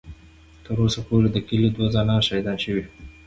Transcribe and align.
ـ 0.33 0.63
تر 0.65 0.75
اوسه 0.83 0.99
پورې 1.07 1.27
د 1.31 1.37
کلي 1.47 1.69
دوه 1.75 1.87
ځوانان 1.93 2.19
شهیدان 2.27 2.57
شوي 2.63 2.81
دي. 2.85 2.91